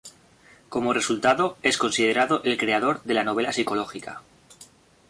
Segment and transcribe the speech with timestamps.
[0.67, 4.23] Como resultado, es considerado el creador de la novela psicológica.